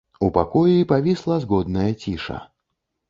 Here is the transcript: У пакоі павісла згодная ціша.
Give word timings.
У 0.27 0.29
пакоі 0.37 0.87
павісла 0.93 1.37
згодная 1.43 1.91
ціша. 2.05 2.43